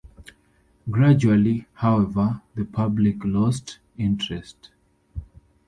Gradually, 0.89 1.67
however, 1.75 2.41
the 2.55 2.65
public 2.65 3.23
lost 3.23 3.77
interest. 3.99 4.71